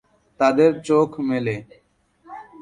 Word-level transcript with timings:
তাদের 0.39 0.71
চোখ 0.87 1.09
মেলে। 1.29 1.55